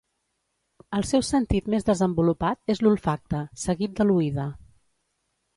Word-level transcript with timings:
El 0.99 1.05
seu 1.09 1.23
sentit 1.27 1.69
més 1.75 1.85
desenvolupat 1.91 2.73
és 2.75 2.83
l'olfacte, 2.87 3.45
seguit 3.67 3.95
de 4.01 4.09
l'oïda. 4.09 4.49